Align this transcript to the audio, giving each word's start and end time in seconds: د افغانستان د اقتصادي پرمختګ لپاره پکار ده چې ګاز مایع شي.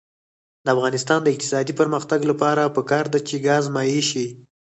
د 0.65 0.67
افغانستان 0.75 1.19
د 1.23 1.27
اقتصادي 1.33 1.73
پرمختګ 1.81 2.19
لپاره 2.31 2.73
پکار 2.77 3.05
ده 3.13 3.19
چې 3.27 3.43
ګاز 3.47 3.63
مایع 3.75 4.01
شي. 4.09 4.27